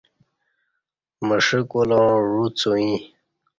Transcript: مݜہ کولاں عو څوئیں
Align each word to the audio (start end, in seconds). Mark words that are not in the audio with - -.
مݜہ 1.27 1.59
کولاں 1.71 2.09
عو 2.31 2.43
څوئیں 2.59 2.97